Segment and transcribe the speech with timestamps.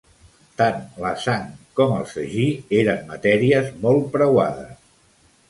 [0.59, 1.43] Tant la sang
[1.81, 2.47] com el sagí
[2.81, 4.75] eren matèries molt preuades.